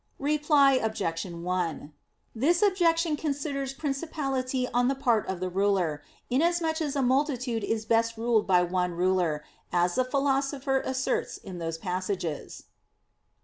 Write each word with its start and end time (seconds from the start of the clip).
Reply 0.17 0.71
Obj. 0.81 1.25
1: 1.25 1.93
This 2.33 2.63
objection 2.63 3.15
considers 3.15 3.71
principality 3.75 4.67
on 4.73 4.87
the 4.87 4.95
part 4.95 5.27
of 5.27 5.39
the 5.39 5.47
ruler, 5.49 6.01
inasmuch 6.27 6.81
as 6.81 6.95
a 6.95 7.03
multitude 7.03 7.63
is 7.63 7.85
best 7.85 8.17
ruled 8.17 8.47
by 8.47 8.63
one 8.63 8.93
ruler, 8.93 9.43
as 9.71 9.93
the 9.93 10.03
Philosopher 10.03 10.81
asserts 10.83 11.37
in 11.37 11.59
those 11.59 11.77
passages. 11.77 12.63